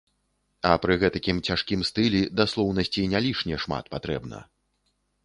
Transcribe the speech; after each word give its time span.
А 0.69 0.77
пры 0.85 0.95
гэтакім 1.03 1.41
цяжкім 1.49 1.83
стылі 1.89 2.21
даслоўнасці 2.41 3.05
не 3.13 3.19
лішне 3.27 3.61
шмат 3.65 3.85
патрэбна. 3.97 4.39